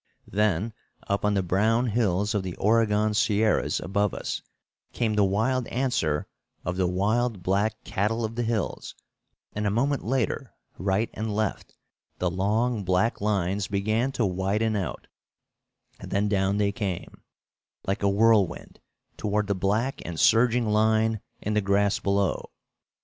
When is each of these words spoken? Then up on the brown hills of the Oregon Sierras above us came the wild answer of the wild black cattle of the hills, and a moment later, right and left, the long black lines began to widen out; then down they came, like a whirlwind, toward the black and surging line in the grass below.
Then 0.27 0.73
up 1.07 1.23
on 1.23 1.35
the 1.35 1.43
brown 1.43 1.85
hills 1.89 2.33
of 2.33 2.41
the 2.41 2.55
Oregon 2.55 3.13
Sierras 3.13 3.79
above 3.79 4.15
us 4.15 4.41
came 4.93 5.13
the 5.13 5.23
wild 5.23 5.67
answer 5.67 6.25
of 6.65 6.75
the 6.75 6.87
wild 6.87 7.43
black 7.43 7.83
cattle 7.83 8.25
of 8.25 8.33
the 8.33 8.41
hills, 8.41 8.95
and 9.53 9.67
a 9.67 9.69
moment 9.69 10.03
later, 10.03 10.55
right 10.79 11.11
and 11.13 11.35
left, 11.35 11.75
the 12.17 12.31
long 12.31 12.83
black 12.83 13.21
lines 13.21 13.67
began 13.67 14.11
to 14.13 14.25
widen 14.25 14.75
out; 14.75 15.05
then 15.99 16.27
down 16.27 16.57
they 16.57 16.71
came, 16.71 17.21
like 17.85 18.01
a 18.01 18.09
whirlwind, 18.09 18.79
toward 19.17 19.45
the 19.45 19.53
black 19.53 20.01
and 20.03 20.19
surging 20.19 20.67
line 20.67 21.21
in 21.43 21.53
the 21.53 21.61
grass 21.61 21.99
below. 21.99 22.49